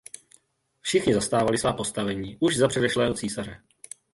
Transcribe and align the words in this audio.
Všichni 0.81 1.13
zastávali 1.13 1.57
svá 1.61 1.73
postavení 1.77 2.37
už 2.41 2.57
za 2.57 2.67
předešlého 2.67 3.13
císaře. 3.13 3.61